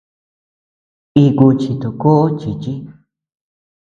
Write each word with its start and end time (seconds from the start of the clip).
Iku 1.23 1.47
chitokoʼo 1.59 2.25
chichí. 2.39 2.73